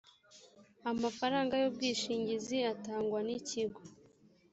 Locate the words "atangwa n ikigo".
2.73-3.81